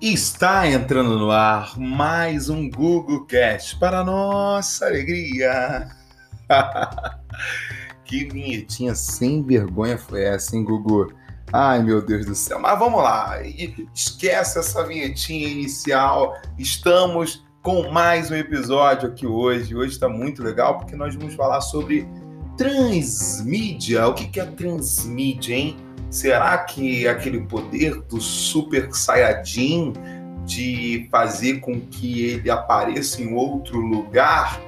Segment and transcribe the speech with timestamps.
[0.00, 5.90] Está entrando no ar mais um Google Cast para nossa alegria.
[8.06, 11.12] que vinhetinha sem vergonha foi essa, hein, Gugu?
[11.52, 12.58] Ai, meu Deus do céu.
[12.58, 13.42] Mas vamos lá,
[13.94, 16.34] esquece essa vinhetinha inicial.
[16.58, 19.76] Estamos com mais um episódio aqui hoje.
[19.76, 22.08] Hoje está muito legal porque nós vamos falar sobre
[22.56, 24.08] transmídia.
[24.08, 25.76] O que é transmídia, hein?
[26.10, 29.92] Será que aquele poder do Super Saiyajin
[30.44, 34.60] de fazer com que ele apareça em outro lugar?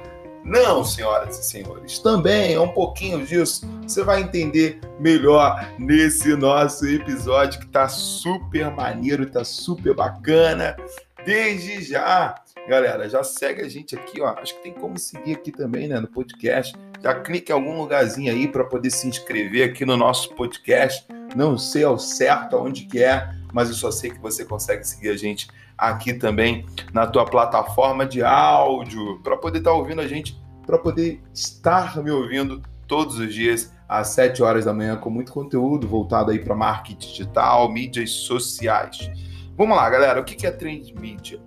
[0.45, 3.69] Não, senhoras e senhores, também é um pouquinho disso.
[3.81, 10.77] Você vai entender melhor nesse nosso episódio que tá super maneiro, tá super bacana.
[11.25, 12.35] Desde já,
[12.69, 14.29] galera, já segue a gente aqui, ó.
[14.37, 16.73] Acho que tem como seguir aqui também, né, no podcast.
[17.01, 21.57] Já clique em algum lugarzinho aí para poder se inscrever aqui no nosso podcast não
[21.57, 25.17] sei ao certo aonde que é, mas eu só sei que você consegue seguir a
[25.17, 30.39] gente aqui também na tua plataforma de áudio, para poder estar tá ouvindo a gente,
[30.65, 35.31] para poder estar me ouvindo todos os dias às 7 horas da manhã com muito
[35.31, 39.09] conteúdo voltado aí para marketing digital, mídias sociais.
[39.57, 41.39] Vamos lá, galera, o que é transmídia?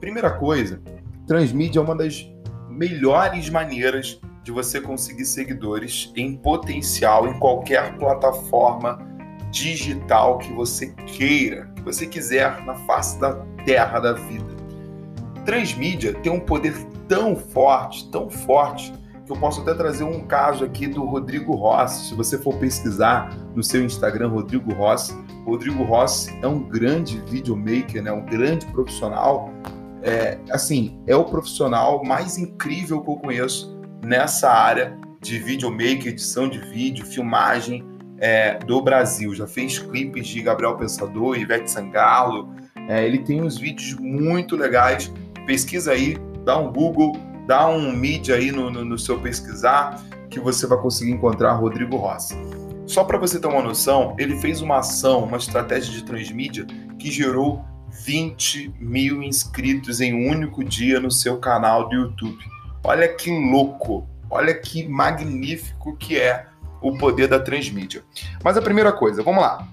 [0.00, 0.82] Primeira coisa,
[1.26, 2.26] transmídia é uma das
[2.68, 8.98] melhores maneiras de você conseguir seguidores em potencial em qualquer plataforma
[9.52, 14.50] digital que você queira, que você quiser na face da terra da vida.
[15.44, 16.74] Transmídia tem um poder
[17.06, 18.92] tão forte, tão forte,
[19.26, 22.08] que eu posso até trazer um caso aqui do Rodrigo Rossi.
[22.08, 25.14] Se você for pesquisar no seu Instagram, Rodrigo Rossi,
[25.44, 28.10] Rodrigo Rossi é um grande videomaker, né?
[28.10, 29.52] um grande profissional.
[30.02, 36.48] É, assim, é o profissional mais incrível que eu conheço nessa área de videomaker, edição
[36.48, 37.86] de vídeo, filmagem,
[38.22, 39.34] é, do Brasil.
[39.34, 42.54] Já fez clipes de Gabriel Pensador, Ivete Sangalo.
[42.88, 45.12] É, ele tem uns vídeos muito legais.
[45.44, 47.16] Pesquisa aí, dá um Google,
[47.48, 50.00] dá um mídia aí no, no, no seu pesquisar,
[50.30, 52.36] que você vai conseguir encontrar Rodrigo Rossi.
[52.86, 56.64] Só para você ter uma noção, ele fez uma ação, uma estratégia de transmídia
[56.98, 57.64] que gerou
[58.04, 62.38] 20 mil inscritos em um único dia no seu canal do YouTube.
[62.84, 66.46] Olha que louco, olha que magnífico que é
[66.82, 68.04] o poder da transmídia.
[68.42, 69.66] Mas a primeira coisa, vamos lá.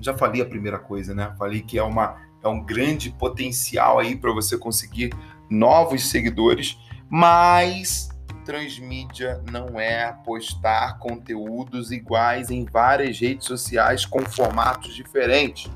[0.00, 1.34] Já falei a primeira coisa, né?
[1.38, 5.12] Falei que é, uma, é um grande potencial aí para você conseguir
[5.50, 6.78] novos seguidores,
[7.10, 8.08] mas
[8.48, 15.70] transmídia não é postar conteúdos iguais em várias redes sociais com formatos diferentes.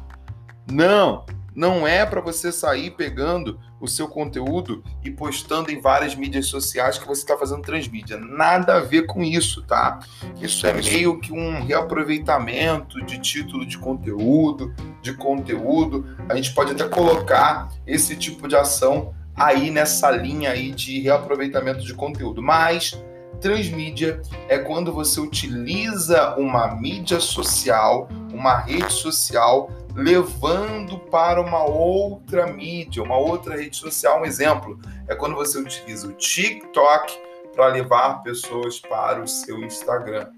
[0.71, 6.47] Não, não é para você sair pegando o seu conteúdo e postando em várias mídias
[6.47, 8.17] sociais que você está fazendo transmídia.
[8.17, 9.99] Nada a ver com isso, tá?
[10.41, 14.73] Isso é meio que um reaproveitamento de título de conteúdo,
[15.03, 16.07] de conteúdo.
[16.29, 21.85] A gente pode até colocar esse tipo de ação aí nessa linha aí de reaproveitamento
[21.85, 22.41] de conteúdo.
[22.41, 22.97] Mas
[23.41, 32.47] transmídia é quando você utiliza uma mídia social, uma rede social levando para uma outra
[32.47, 34.21] mídia, uma outra rede social.
[34.21, 37.19] Um exemplo é quando você utiliza o TikTok
[37.55, 40.29] para levar pessoas para o seu Instagram.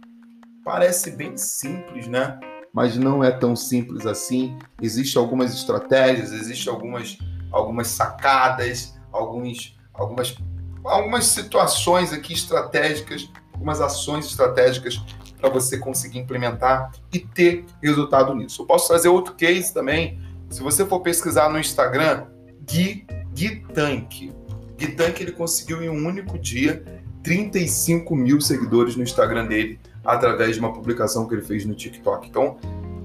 [0.65, 2.39] Parece bem simples, né?
[2.73, 4.59] Mas não é tão simples assim.
[4.83, 7.17] Existem algumas estratégias, existem algumas,
[7.53, 10.37] algumas sacadas, alguns, algumas,
[10.83, 15.01] algumas situações aqui estratégicas, algumas ações estratégicas
[15.45, 18.63] para você conseguir implementar e ter resultado nisso.
[18.63, 20.19] Eu posso trazer outro case também.
[20.49, 22.25] Se você for pesquisar no Instagram,
[22.67, 24.33] Gui, Gui Tank.
[24.79, 26.83] Gui Tank ele conseguiu em um único dia
[27.23, 32.27] 35 mil seguidores no Instagram dele através de uma publicação que ele fez no TikTok.
[32.27, 32.57] Então,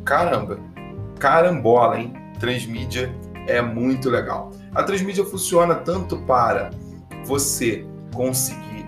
[0.05, 0.59] caramba,
[1.19, 2.13] carambola, hein?
[2.39, 3.13] Transmídia
[3.47, 4.51] é muito legal.
[4.73, 6.69] A transmídia funciona tanto para
[7.25, 8.87] você conseguir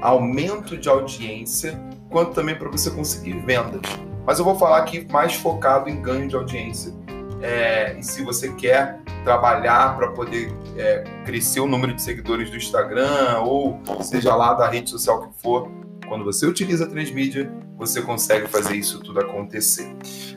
[0.00, 3.80] aumento de audiência quanto também para você conseguir vendas.
[4.24, 6.92] Mas eu vou falar aqui mais focado em ganho de audiência.
[7.40, 12.56] É, e se você quer trabalhar para poder é, crescer o número de seguidores do
[12.56, 15.68] Instagram ou seja lá da rede social que for,
[16.06, 19.92] quando você utiliza a Transmídia, você consegue fazer isso tudo acontecer.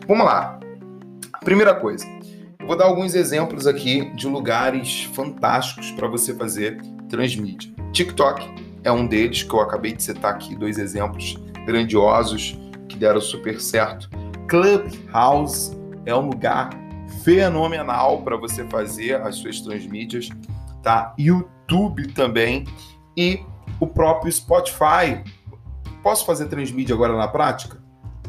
[0.07, 0.59] Vamos lá.
[1.43, 2.07] Primeira coisa,
[2.59, 7.71] eu vou dar alguns exemplos aqui de lugares fantásticos para você fazer transmídia.
[7.91, 8.49] TikTok
[8.83, 12.57] é um deles que eu acabei de citar aqui, dois exemplos grandiosos
[12.87, 14.09] que deram super certo.
[14.47, 15.75] Clubhouse
[16.05, 16.69] é um lugar
[17.23, 20.29] fenomenal para você fazer as suas transmídias,
[20.83, 21.13] tá?
[21.17, 22.65] YouTube também
[23.17, 23.39] e
[23.79, 25.23] o próprio Spotify.
[26.03, 27.83] Posso fazer transmídia agora na prática?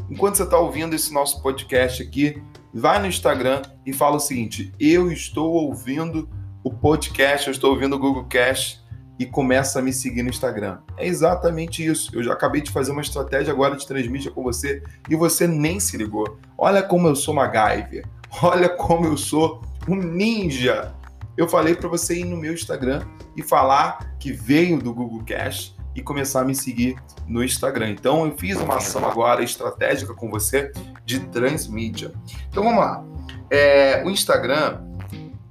[0.09, 2.41] Enquanto você está ouvindo esse nosso podcast aqui,
[2.73, 6.29] vai no Instagram e fala o seguinte: eu estou ouvindo
[6.63, 8.81] o podcast, eu estou ouvindo o Google Cast
[9.19, 10.79] e começa a me seguir no Instagram.
[10.97, 12.11] É exatamente isso.
[12.13, 15.79] Eu já acabei de fazer uma estratégia agora de transmídia com você e você nem
[15.79, 16.37] se ligou.
[16.57, 18.05] Olha como eu sou MacGyver.
[18.43, 20.93] Olha como eu sou um ninja.
[21.35, 23.05] Eu falei para você ir no meu Instagram
[23.35, 26.95] e falar que veio do Google Cash e começar a me seguir
[27.27, 27.89] no Instagram.
[27.89, 30.71] Então eu fiz uma ação agora estratégica com você
[31.05, 32.11] de transmídia.
[32.49, 33.03] Então vamos lá.
[33.49, 34.81] É, o Instagram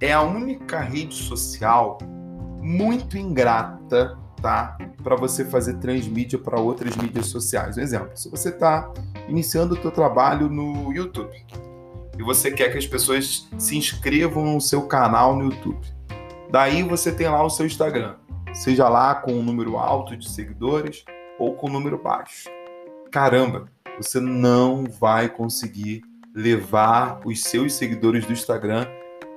[0.00, 1.98] é a única rede social
[2.66, 4.76] muito ingrata, tá?
[5.04, 7.78] Para você fazer transmídia para outras mídias sociais.
[7.78, 8.92] Um exemplo, se você está
[9.28, 11.30] iniciando o seu trabalho no YouTube
[12.18, 15.86] e você quer que as pessoas se inscrevam no seu canal no YouTube.
[16.50, 18.16] Daí você tem lá o seu Instagram,
[18.52, 21.04] seja lá com um número alto de seguidores
[21.38, 22.48] ou com um número baixo.
[23.12, 23.66] Caramba,
[23.96, 26.02] você não vai conseguir
[26.34, 28.86] levar os seus seguidores do Instagram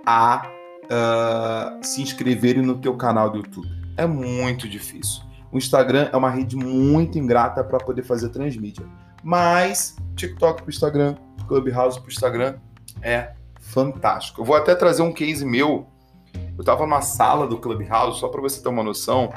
[0.04, 0.50] a
[0.90, 3.68] uh, se inscreverem no teu canal do YouTube.
[3.98, 5.24] É muito difícil.
[5.52, 8.86] O Instagram é uma rede muito ingrata para poder fazer transmídia.
[9.24, 11.16] Mas TikTok para o Instagram,
[11.48, 12.56] Clubhouse para o Instagram
[13.02, 14.42] é fantástico.
[14.42, 15.88] Eu vou até trazer um case meu.
[16.34, 19.34] Eu estava numa sala do Clubhouse, só para você ter uma noção,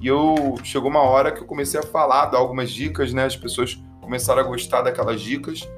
[0.00, 3.24] e eu chegou uma hora que eu comecei a falar, dar algumas dicas, né?
[3.24, 5.68] As pessoas começaram a gostar daquelas dicas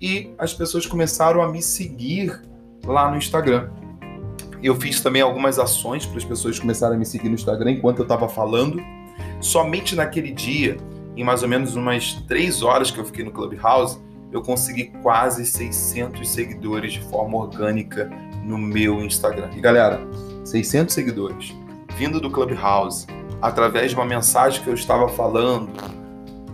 [0.00, 2.40] e as pessoas começaram a me seguir
[2.84, 3.68] lá no Instagram.
[4.62, 7.98] Eu fiz também algumas ações para as pessoas começarem a me seguir no Instagram enquanto
[7.98, 8.82] eu estava falando.
[9.40, 10.76] Somente naquele dia,
[11.16, 13.98] em mais ou menos umas três horas que eu fiquei no Clubhouse,
[14.32, 18.10] eu consegui quase 600 seguidores de forma orgânica
[18.44, 19.50] no meu Instagram.
[19.56, 20.00] E galera,
[20.44, 21.54] 600 seguidores
[21.96, 23.06] vindo do Clubhouse
[23.40, 25.70] através de uma mensagem que eu estava falando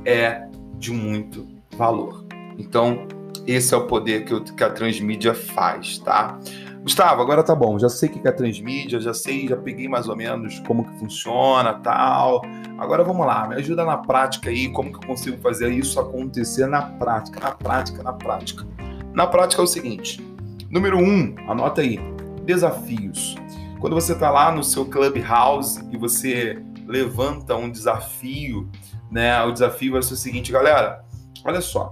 [0.05, 0.47] é
[0.79, 1.47] de muito
[1.77, 2.25] valor.
[2.59, 3.07] Então,
[3.47, 6.39] esse é o poder que, eu, que a transmídia faz, tá?
[6.83, 10.09] Gustavo, agora tá bom, já sei o que é transmídia, já sei, já peguei mais
[10.09, 12.43] ou menos como que funciona, tal.
[12.77, 16.67] Agora vamos lá, me ajuda na prática aí, como que eu consigo fazer isso acontecer
[16.67, 18.67] na prática, na prática, na prática.
[19.15, 20.21] Na prática é o seguinte,
[20.69, 22.01] número um, anota aí,
[22.45, 23.37] desafios.
[23.79, 28.69] Quando você tá lá no seu Clubhouse e você levanta um desafio,
[29.09, 31.05] né, o desafio vai ser o seguinte, galera,
[31.45, 31.89] olha só,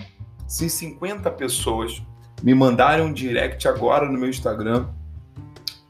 [0.49, 2.03] se 50 pessoas
[2.43, 4.87] me mandarem um direct agora no meu Instagram,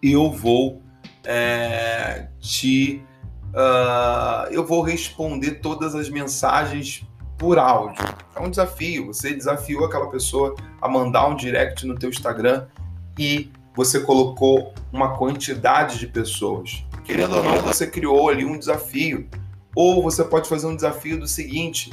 [0.03, 0.83] eu vou
[1.25, 3.03] é, te.
[3.51, 7.05] Uh, eu vou responder todas as mensagens
[7.37, 8.05] por áudio.
[8.35, 9.07] É um desafio.
[9.07, 12.67] Você desafiou aquela pessoa a mandar um direct no teu Instagram
[13.19, 16.85] e você colocou uma quantidade de pessoas.
[17.05, 19.29] Querendo ou não, você criou ali um desafio.
[19.75, 21.91] Ou você pode fazer um desafio do seguinte,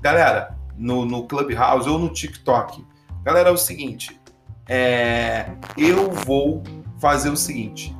[0.00, 2.84] galera, no, no Clubhouse ou no TikTok.
[3.22, 4.18] Galera, é o seguinte,
[4.68, 6.62] é, eu vou
[6.98, 7.96] fazer o seguinte.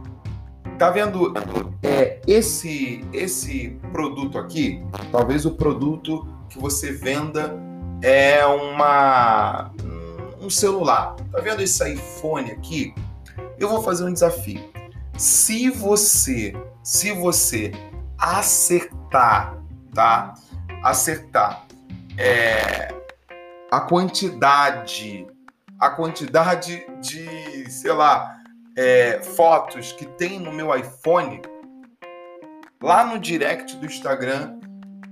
[0.79, 1.35] Tá vendo
[1.83, 4.83] é, esse esse produto aqui?
[5.13, 7.55] Talvez o produto que você venda
[8.03, 9.73] é uma
[10.41, 11.17] um celular.
[11.31, 12.95] Tá vendo esse iPhone aqui?
[13.59, 14.63] Eu vou fazer um desafio.
[15.19, 17.73] Se você, se você
[18.17, 19.59] acertar,
[19.93, 20.35] tá?
[20.83, 21.67] Acertar
[22.17, 22.95] é,
[23.71, 25.27] a quantidade,
[25.79, 28.37] a quantidade de, sei lá,
[28.77, 31.41] é, fotos que tem no meu iPhone,
[32.83, 34.59] lá no direct do Instagram,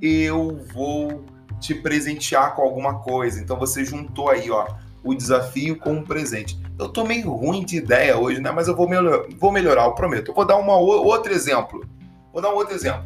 [0.03, 1.25] eu vou
[1.61, 3.41] te presentear com alguma coisa.
[3.41, 4.67] Então você juntou aí, ó,
[5.05, 6.61] o desafio com um presente.
[6.79, 8.51] Eu tô meio ruim de ideia hoje, né?
[8.51, 10.31] Mas eu vou, melhor, vou melhorar, eu prometo.
[10.31, 11.85] Eu vou dar uma, outro exemplo.
[12.33, 13.05] Vou dar um outro exemplo.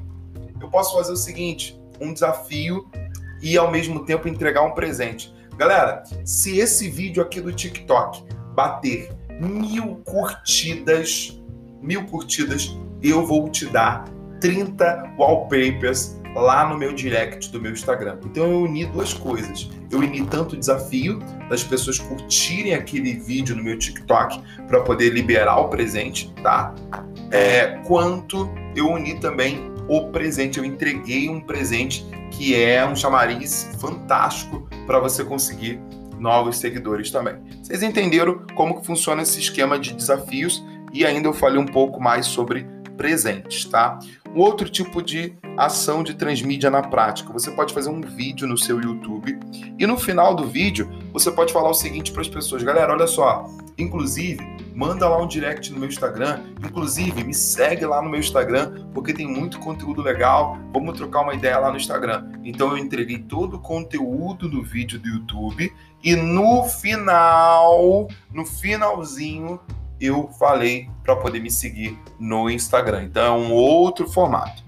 [0.61, 2.91] Eu posso fazer o seguinte: um desafio
[3.43, 5.35] e ao mesmo tempo entregar um presente.
[5.57, 11.41] Galera, se esse vídeo aqui do TikTok bater mil curtidas,
[11.81, 14.05] mil curtidas, eu vou te dar
[14.41, 18.19] 30 wallpapers lá no meu direct do meu Instagram.
[18.25, 19.69] Então eu uni duas coisas.
[19.91, 21.19] Eu uni tanto o desafio
[21.51, 26.75] das pessoas curtirem aquele vídeo no meu TikTok para poder liberar o presente, tá?
[27.31, 30.59] É, quanto eu uni também o presente.
[30.59, 35.81] Eu entreguei um presente que é um chamariz fantástico para você conseguir
[36.19, 37.37] novos seguidores também.
[37.63, 41.99] Vocês entenderam como que funciona esse esquema de desafios e ainda eu falei um pouco
[41.99, 43.99] mais sobre presentes, tá?
[44.35, 47.33] Um outro tipo de ação de transmídia na prática.
[47.33, 49.41] Você pode fazer um vídeo no seu YouTube
[49.79, 53.07] e no final do vídeo você pode falar o seguinte para as pessoas: galera, olha
[53.07, 53.47] só,
[53.79, 56.41] inclusive manda lá um direct no meu Instagram.
[56.65, 60.59] Inclusive, me segue lá no meu Instagram, porque tem muito conteúdo legal.
[60.73, 62.31] Vamos trocar uma ideia lá no Instagram.
[62.45, 69.61] Então eu entreguei todo o conteúdo do vídeo do YouTube e no final, no finalzinho,
[70.01, 73.05] eu falei para poder me seguir no Instagram.
[73.05, 74.63] Então é um outro formato.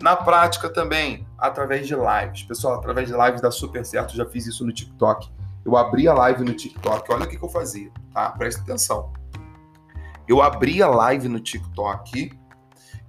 [0.00, 2.44] Na prática também, através de lives.
[2.44, 4.14] Pessoal, através de lives dá super certo.
[4.14, 5.28] Já fiz isso no TikTok.
[5.64, 7.12] Eu abri a live no TikTok.
[7.12, 8.30] Olha o que, que eu fazia, tá?
[8.30, 9.12] Presta atenção.
[10.28, 12.32] Eu abri a live no TikTok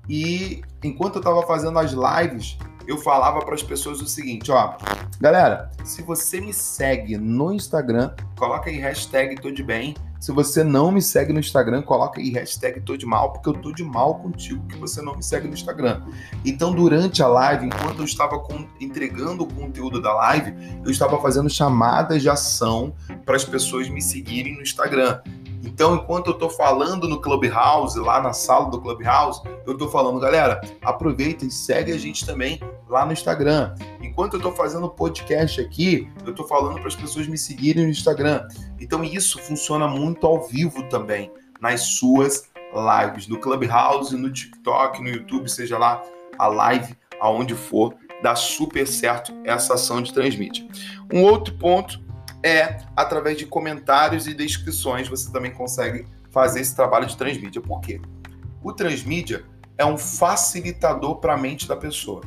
[0.08, 2.58] e enquanto eu estava fazendo as lives,
[2.88, 4.78] eu falava para as pessoas o seguinte, ó,
[5.20, 10.66] galera, se você me segue no Instagram, coloca aí hashtag tô de bem se você
[10.66, 13.86] não me segue no Instagram, coloca aí hashtag tô de mal, porque eu tô de
[13.86, 16.02] mal contigo, que você não me segue no Instagram.
[16.44, 21.20] Então, durante a live, enquanto eu estava com, entregando o conteúdo da live, eu estava
[21.22, 22.94] fazendo chamadas de ação
[23.26, 25.22] para as pessoas me seguirem no Instagram.
[25.64, 30.20] Então, enquanto eu estou falando no Clubhouse, lá na sala do Clubhouse, eu estou falando,
[30.20, 33.76] galera, aproveita e segue a gente também lá no Instagram.
[34.02, 37.90] Enquanto eu estou fazendo podcast aqui, eu estou falando para as pessoas me seguirem no
[37.90, 38.48] Instagram.
[38.80, 45.10] Então, isso funciona muito ao vivo também, nas suas lives, no Clubhouse, no TikTok, no
[45.10, 46.02] YouTube, seja lá
[46.38, 50.68] a live, aonde for, dá super certo essa ação de transmite.
[51.12, 52.00] Um outro ponto
[52.44, 57.62] é através de comentários e descrições você também consegue fazer esse trabalho de transmídia.
[57.62, 58.02] Por quê?
[58.64, 59.44] O transmídia
[59.78, 62.22] é um facilitador para a mente da pessoa.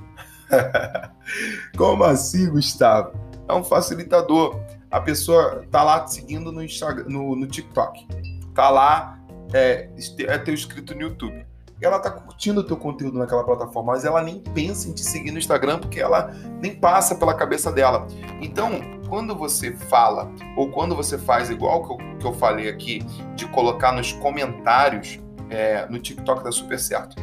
[1.76, 3.12] Como assim, Gustavo?
[3.48, 4.60] É um facilitador.
[4.90, 8.06] A pessoa tá lá te seguindo no, Instagram, no, no TikTok,
[8.54, 9.18] tá lá
[9.54, 9.88] é,
[10.26, 11.46] é teu inscrito no YouTube.
[11.82, 15.32] Ela tá curtindo o teu conteúdo naquela plataforma, mas ela nem pensa em te seguir
[15.32, 18.06] no Instagram porque ela nem passa pela cabeça dela.
[18.40, 23.00] Então, quando você fala, ou quando você faz igual que eu, que eu falei aqui,
[23.34, 25.18] de colocar nos comentários
[25.50, 27.16] é, no TikTok dá super certo.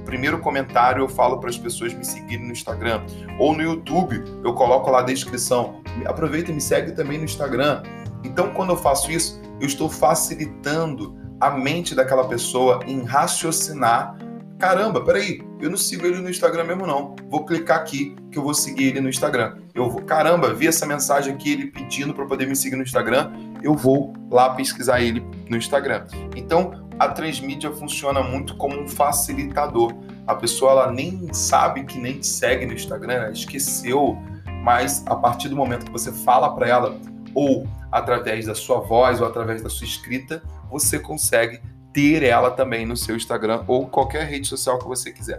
[0.00, 3.04] O primeiro comentário eu falo para as pessoas me seguirem no Instagram,
[3.38, 5.82] ou no YouTube eu coloco lá a descrição.
[6.06, 7.82] Aproveita e me segue também no Instagram.
[8.24, 14.16] Então, quando eu faço isso, eu estou facilitando a mente daquela pessoa em raciocinar
[14.58, 17.14] Caramba, peraí, eu não sigo ele no Instagram mesmo não.
[17.28, 19.58] Vou clicar aqui que eu vou seguir ele no Instagram.
[19.74, 23.32] Eu vou, caramba, vi essa mensagem aqui ele pedindo para poder me seguir no Instagram.
[23.62, 26.06] Eu vou lá pesquisar ele no Instagram.
[26.34, 29.92] Então, a transmídia funciona muito como um facilitador.
[30.26, 34.16] A pessoa ela nem sabe que nem te segue no Instagram, ela esqueceu,
[34.64, 36.98] mas a partir do momento que você fala para ela
[37.36, 41.60] ou através da sua voz ou através da sua escrita, você consegue
[41.92, 45.38] ter ela também no seu Instagram ou qualquer rede social que você quiser.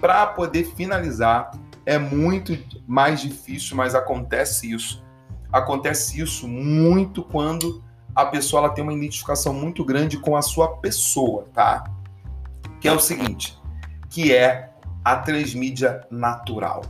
[0.00, 1.50] Para poder finalizar,
[1.84, 5.04] é muito mais difícil, mas acontece isso.
[5.52, 7.82] Acontece isso muito quando
[8.14, 11.90] a pessoa ela tem uma identificação muito grande com a sua pessoa, tá?
[12.80, 13.58] Que é o seguinte,
[14.08, 14.70] que é
[15.04, 16.82] a transmídia natural.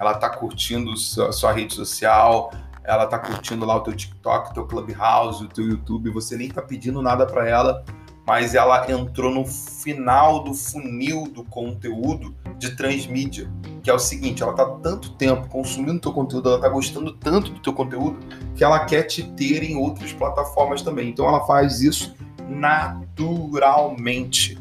[0.00, 2.50] Ela tá curtindo sua, sua rede social,
[2.84, 6.48] ela tá curtindo lá o teu TikTok, o teu Clubhouse, o teu YouTube, você nem
[6.48, 7.84] tá pedindo nada para ela,
[8.26, 13.50] mas ela entrou no final do funil do conteúdo de transmídia,
[13.82, 17.52] que é o seguinte, ela está tanto tempo consumindo teu conteúdo, ela está gostando tanto
[17.52, 18.18] do teu conteúdo,
[18.54, 21.08] que ela quer te ter em outras plataformas também.
[21.08, 22.14] Então ela faz isso
[22.48, 24.58] naturalmente.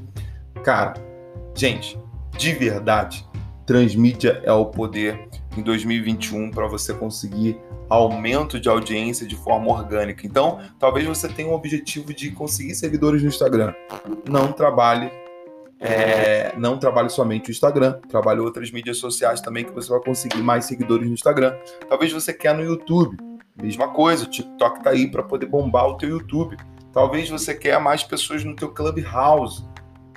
[0.64, 0.94] Cara,
[1.56, 2.00] gente,
[2.38, 3.28] de verdade,
[3.66, 7.58] transmídia é o poder em 2021 para você conseguir
[7.90, 10.26] aumento de audiência de forma orgânica.
[10.26, 13.74] Então, talvez você tenha um objetivo de conseguir seguidores no Instagram.
[14.30, 15.12] Não trabalhe
[15.84, 20.44] é, não trabalhe somente o Instagram, trabalhe outras mídias sociais também que você vai conseguir
[20.44, 21.56] mais seguidores no Instagram.
[21.90, 23.18] Talvez você quer no YouTube,
[23.60, 26.56] mesma coisa, o TikTok tá aí para poder bombar o teu YouTube.
[26.94, 29.66] Talvez você quer mais pessoas no teu Clubhouse.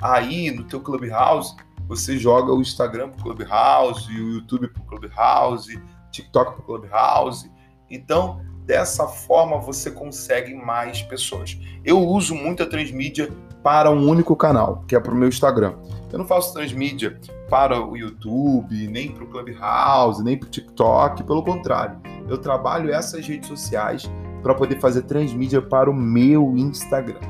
[0.02, 1.56] Aí, no teu Clubhouse,
[1.88, 7.50] você joga o Instagram pro Clubhouse, o YouTube pro Clubhouse, TikTok pro Clubhouse,
[7.90, 11.58] então, dessa forma você consegue mais pessoas.
[11.84, 13.30] Eu uso muito a transmídia
[13.62, 15.74] para um único canal, que é para o meu Instagram.
[16.12, 21.22] Eu não faço transmídia para o YouTube, nem para o Clubhouse, nem para o TikTok,
[21.24, 21.98] pelo contrário.
[22.28, 24.10] Eu trabalho essas redes sociais
[24.42, 27.20] para poder fazer transmídia para o meu Instagram.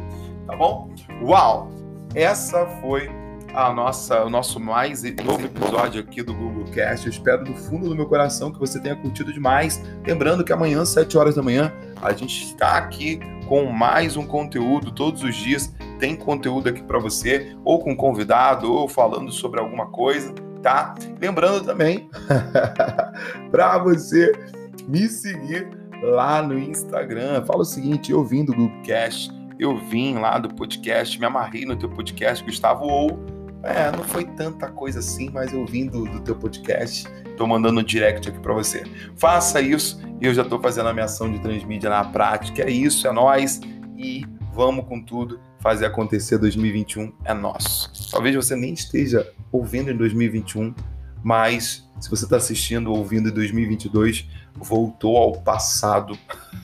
[0.46, 0.90] Tá bom?
[1.22, 1.70] Uau!
[2.14, 3.10] Essa foi
[3.54, 7.06] a nossa, o nosso mais novo episódio aqui do Google Cast.
[7.06, 9.80] Eu espero do fundo do meu coração que você tenha curtido demais.
[10.04, 14.26] Lembrando que amanhã, às 7 horas da manhã, a gente está aqui com mais um
[14.26, 15.72] conteúdo todos os dias.
[16.00, 20.94] Tem conteúdo aqui para você, ou com convidado, ou falando sobre alguma coisa, tá?
[21.20, 22.10] Lembrando também
[23.52, 24.32] para você
[24.88, 25.68] me seguir
[26.02, 27.44] lá no Instagram.
[27.44, 31.64] Fala o seguinte, eu vim do Google Cast eu vim lá do podcast, me amarrei
[31.64, 33.24] no teu podcast, Gustavo, ou
[33.64, 37.06] é, não foi tanta coisa assim, mas eu vim do, do teu podcast,
[37.36, 38.84] tô mandando um direct aqui para você.
[39.16, 42.62] Faça isso, eu já tô fazendo a minha ação de transmídia na prática.
[42.62, 43.60] É isso, é nós
[43.96, 48.10] e vamos com tudo fazer acontecer 2021 é nosso.
[48.10, 50.74] Talvez você nem esteja ouvindo em 2021,
[51.22, 56.18] mas se você está assistindo ou ouvindo em 2022, voltou ao passado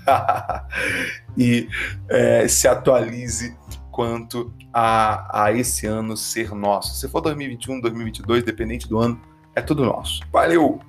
[1.36, 1.66] e
[2.08, 3.56] é, se atualize
[3.90, 6.94] quanto a, a esse ano ser nosso.
[6.94, 9.20] Se for 2021, 2022, dependente do ano,
[9.54, 10.20] é tudo nosso.
[10.32, 10.80] Valeu!